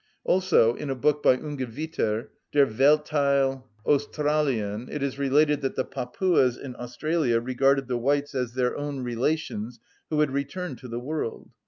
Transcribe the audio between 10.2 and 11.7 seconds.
had returned to the world.